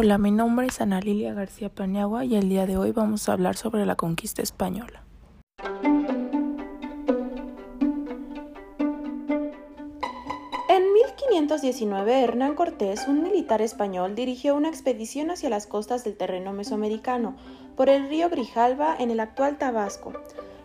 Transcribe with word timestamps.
Hola, 0.00 0.16
mi 0.16 0.30
nombre 0.30 0.68
es 0.68 0.80
Ana 0.80 1.00
Lilia 1.00 1.34
García 1.34 1.70
Paniagua 1.70 2.24
y 2.24 2.36
el 2.36 2.48
día 2.48 2.66
de 2.66 2.76
hoy 2.76 2.92
vamos 2.92 3.28
a 3.28 3.32
hablar 3.32 3.56
sobre 3.56 3.84
la 3.84 3.96
conquista 3.96 4.42
española. 4.42 5.02
En 10.68 10.92
1519, 10.92 12.22
Hernán 12.22 12.54
Cortés, 12.54 13.08
un 13.08 13.24
militar 13.24 13.60
español, 13.60 14.14
dirigió 14.14 14.54
una 14.54 14.68
expedición 14.68 15.32
hacia 15.32 15.50
las 15.50 15.66
costas 15.66 16.04
del 16.04 16.16
terreno 16.16 16.52
mesoamericano, 16.52 17.34
por 17.76 17.88
el 17.88 18.08
río 18.08 18.30
Grijalva 18.30 18.94
en 18.96 19.10
el 19.10 19.18
actual 19.18 19.58
Tabasco. 19.58 20.12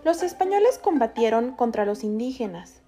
Los 0.05 0.21
españoles 0.21 0.77
combatieron 0.77 1.53
contra 1.53 1.85
los 1.85 2.03
indígenas, 2.03 2.82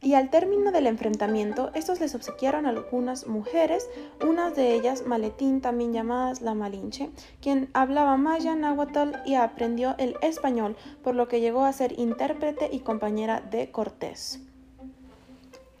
y 0.00 0.14
al 0.14 0.30
término 0.30 0.70
del 0.70 0.86
enfrentamiento 0.86 1.70
estos 1.74 2.00
les 2.00 2.14
obsequiaron 2.14 2.66
a 2.66 2.70
algunas 2.70 3.26
mujeres, 3.26 3.88
una 4.26 4.50
de 4.50 4.74
ellas 4.74 5.04
Maletín, 5.06 5.60
también 5.60 5.92
llamadas 5.92 6.40
la 6.40 6.54
Malinche, 6.54 7.10
quien 7.40 7.68
hablaba 7.72 8.16
maya, 8.16 8.54
náhuatl 8.54 9.16
y 9.26 9.34
aprendió 9.34 9.96
el 9.98 10.16
español, 10.22 10.76
por 11.02 11.16
lo 11.16 11.26
que 11.26 11.40
llegó 11.40 11.64
a 11.64 11.72
ser 11.72 11.98
intérprete 11.98 12.68
y 12.70 12.80
compañera 12.80 13.40
de 13.40 13.70
Cortés. 13.70 14.40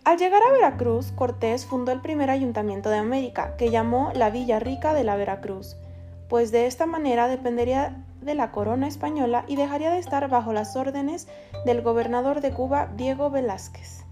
Al 0.04 0.18
llegar 0.18 0.42
a 0.42 0.52
Veracruz, 0.52 1.12
Cortés 1.12 1.66
fundó 1.66 1.92
el 1.92 2.00
primer 2.00 2.30
ayuntamiento 2.30 2.88
de 2.88 2.96
América, 2.96 3.56
que 3.56 3.70
llamó 3.70 4.10
la 4.14 4.30
Villa 4.30 4.58
Rica 4.58 4.94
de 4.94 5.04
la 5.04 5.16
Veracruz, 5.16 5.76
pues 6.28 6.50
de 6.50 6.66
esta 6.66 6.86
manera 6.86 7.28
dependería 7.28 8.04
de 8.20 8.34
la 8.34 8.50
corona 8.50 8.88
española 8.88 9.44
y 9.46 9.56
dejaría 9.56 9.90
de 9.90 9.98
estar 9.98 10.28
bajo 10.28 10.52
las 10.52 10.76
órdenes 10.76 11.28
del 11.64 11.82
gobernador 11.82 12.40
de 12.40 12.52
Cuba, 12.52 12.90
Diego 12.96 13.30
Velázquez. 13.30 14.07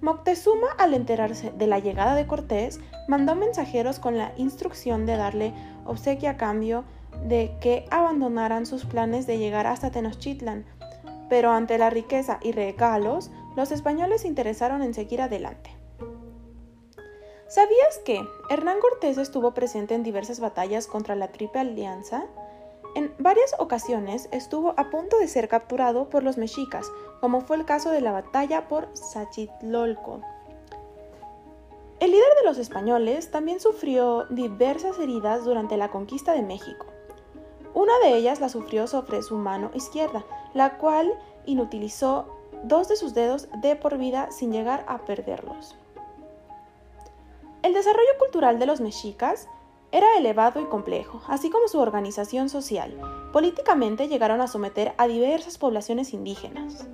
Moctezuma, 0.00 0.68
al 0.78 0.94
enterarse 0.94 1.52
de 1.52 1.66
la 1.66 1.78
llegada 1.78 2.14
de 2.14 2.26
Cortés, 2.26 2.80
mandó 3.08 3.34
mensajeros 3.34 3.98
con 3.98 4.18
la 4.18 4.32
instrucción 4.36 5.06
de 5.06 5.16
darle 5.16 5.54
obsequio 5.84 6.30
a 6.30 6.36
cambio 6.36 6.84
de 7.24 7.56
que 7.60 7.86
abandonaran 7.90 8.66
sus 8.66 8.84
planes 8.84 9.26
de 9.26 9.38
llegar 9.38 9.66
hasta 9.66 9.90
Tenochtitlan, 9.90 10.66
pero 11.28 11.50
ante 11.50 11.78
la 11.78 11.90
riqueza 11.90 12.38
y 12.42 12.52
regalos, 12.52 13.30
los 13.56 13.72
españoles 13.72 14.22
se 14.22 14.28
interesaron 14.28 14.82
en 14.82 14.94
seguir 14.94 15.22
adelante. 15.22 15.70
¿Sabías 17.48 17.98
que 18.04 18.20
Hernán 18.50 18.80
Cortés 18.80 19.18
estuvo 19.18 19.54
presente 19.54 19.94
en 19.94 20.02
diversas 20.02 20.40
batallas 20.40 20.86
contra 20.86 21.14
la 21.14 21.28
Triple 21.28 21.60
Alianza? 21.60 22.24
En 22.96 23.12
varias 23.18 23.54
ocasiones 23.58 24.26
estuvo 24.32 24.72
a 24.78 24.88
punto 24.88 25.18
de 25.18 25.28
ser 25.28 25.48
capturado 25.48 26.08
por 26.08 26.22
los 26.22 26.38
mexicas, 26.38 26.90
como 27.20 27.42
fue 27.42 27.58
el 27.58 27.66
caso 27.66 27.90
de 27.90 28.00
la 28.00 28.10
batalla 28.10 28.68
por 28.68 28.88
Sachitlolco. 28.94 30.22
El 32.00 32.12
líder 32.12 32.34
de 32.40 32.44
los 32.46 32.56
españoles 32.56 33.30
también 33.30 33.60
sufrió 33.60 34.24
diversas 34.30 34.98
heridas 34.98 35.44
durante 35.44 35.76
la 35.76 35.90
conquista 35.90 36.32
de 36.32 36.40
México. 36.40 36.86
Una 37.74 37.92
de 37.98 38.16
ellas 38.16 38.40
la 38.40 38.48
sufrió 38.48 38.86
sobre 38.86 39.20
su 39.20 39.36
mano 39.36 39.70
izquierda, 39.74 40.24
la 40.54 40.78
cual 40.78 41.12
inutilizó 41.44 42.24
dos 42.64 42.88
de 42.88 42.96
sus 42.96 43.12
dedos 43.12 43.48
de 43.60 43.76
por 43.76 43.98
vida 43.98 44.32
sin 44.32 44.52
llegar 44.52 44.86
a 44.88 45.04
perderlos. 45.04 45.76
El 47.62 47.74
desarrollo 47.74 48.16
cultural 48.18 48.58
de 48.58 48.64
los 48.64 48.80
mexicas 48.80 49.50
era 49.92 50.16
elevado 50.18 50.60
y 50.60 50.64
complejo, 50.66 51.22
así 51.28 51.50
como 51.50 51.68
su 51.68 51.78
organización 51.78 52.48
social. 52.48 52.98
Políticamente 53.32 54.08
llegaron 54.08 54.40
a 54.40 54.48
someter 54.48 54.92
a 54.98 55.06
diversas 55.06 55.58
poblaciones 55.58 56.12
indígenas. 56.12 56.86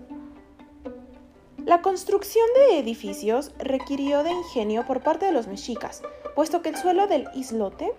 La 1.64 1.80
construcción 1.80 2.46
de 2.56 2.78
edificios 2.78 3.52
requirió 3.58 4.22
de 4.22 4.32
ingenio 4.32 4.84
por 4.84 5.00
parte 5.00 5.26
de 5.26 5.32
los 5.32 5.46
mexicas, 5.46 6.02
puesto 6.34 6.60
que 6.60 6.70
el 6.70 6.76
suelo 6.76 7.06
del 7.06 7.28
islote 7.34 7.92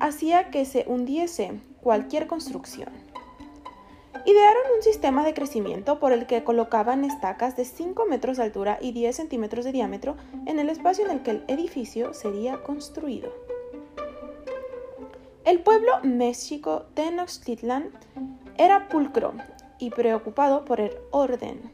hacía 0.00 0.50
que 0.50 0.64
se 0.64 0.84
hundiese 0.88 1.60
cualquier 1.82 2.26
construcción. 2.26 2.88
Idearon 4.24 4.62
un 4.76 4.82
sistema 4.82 5.24
de 5.24 5.34
crecimiento 5.34 5.98
por 5.98 6.12
el 6.12 6.26
que 6.26 6.44
colocaban 6.44 7.04
estacas 7.04 7.56
de 7.56 7.64
5 7.64 8.06
metros 8.06 8.36
de 8.36 8.44
altura 8.44 8.78
y 8.80 8.92
10 8.92 9.16
centímetros 9.16 9.64
de 9.64 9.72
diámetro 9.72 10.16
en 10.46 10.60
el 10.60 10.70
espacio 10.70 11.04
en 11.04 11.10
el 11.10 11.22
que 11.22 11.32
el 11.32 11.44
edificio 11.48 12.14
sería 12.14 12.62
construido. 12.62 13.32
El 15.44 15.58
pueblo 15.58 15.98
México 16.04 16.84
Tenochtitlan 16.94 17.90
era 18.58 18.88
pulcro 18.88 19.34
y 19.80 19.90
preocupado 19.90 20.64
por 20.64 20.80
el 20.80 20.92
orden. 21.10 21.72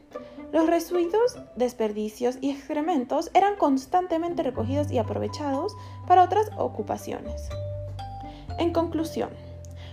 Los 0.51 0.65
residuos, 0.67 1.37
desperdicios 1.55 2.39
y 2.41 2.49
excrementos 2.49 3.29
eran 3.35 3.57
constantemente 3.57 4.41
recogidos 4.41 4.91
y 4.91 4.97
aprovechados 4.97 5.77
para 6.07 6.23
otras 6.23 6.49
ocupaciones. 6.57 7.47
En 8.57 8.73
conclusión, 8.73 9.29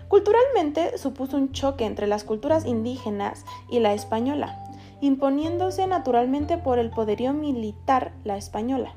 culturalmente 0.09 0.97
supuso 0.97 1.37
un 1.37 1.53
choque 1.53 1.85
entre 1.85 2.07
las 2.07 2.25
culturas 2.25 2.65
indígenas 2.65 3.45
y 3.71 3.81
la 3.81 3.93
española, 3.93 4.59
imponiéndose 5.03 5.87
naturalmente 5.87 6.57
por 6.57 6.79
el 6.79 6.89
poderío 6.89 7.35
militar 7.35 8.13
la 8.25 8.39
española. 8.39 8.95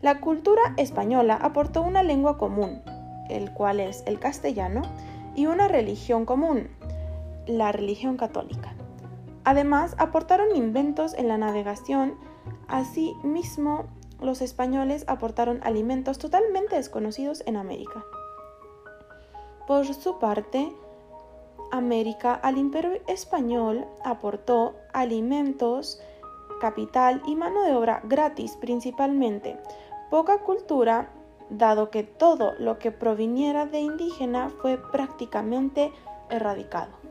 La 0.00 0.20
cultura 0.20 0.62
española 0.78 1.38
aportó 1.40 1.82
una 1.82 2.02
lengua 2.02 2.38
común, 2.38 2.82
el 3.36 3.52
cual 3.52 3.80
es 3.80 4.02
el 4.06 4.18
castellano, 4.18 4.82
y 5.34 5.46
una 5.46 5.68
religión 5.68 6.24
común, 6.26 6.68
la 7.46 7.72
religión 7.72 8.16
católica. 8.16 8.74
Además, 9.44 9.94
aportaron 9.98 10.54
inventos 10.54 11.14
en 11.14 11.28
la 11.28 11.38
navegación, 11.38 12.14
asimismo 12.68 13.86
los 14.20 14.40
españoles 14.40 15.04
aportaron 15.08 15.60
alimentos 15.64 16.18
totalmente 16.18 16.76
desconocidos 16.76 17.42
en 17.46 17.56
América. 17.56 18.04
Por 19.66 19.84
su 19.86 20.18
parte, 20.18 20.72
América 21.72 22.34
al 22.34 22.58
imperio 22.58 23.00
español 23.08 23.86
aportó 24.04 24.74
alimentos, 24.92 26.00
capital 26.60 27.22
y 27.26 27.34
mano 27.34 27.62
de 27.62 27.74
obra 27.74 28.00
gratis 28.04 28.56
principalmente, 28.60 29.58
poca 30.10 30.38
cultura 30.38 31.10
dado 31.58 31.90
que 31.90 32.02
todo 32.02 32.54
lo 32.58 32.78
que 32.78 32.90
proviniera 32.90 33.66
de 33.66 33.80
indígena 33.80 34.50
fue 34.60 34.78
prácticamente 34.78 35.92
erradicado. 36.30 37.01